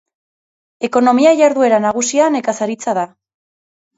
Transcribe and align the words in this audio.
Ekonomia 0.87 1.33
jarduera 1.41 1.79
nagusia 1.83 2.31
nekazaritza 2.37 2.95
da. 3.01 3.03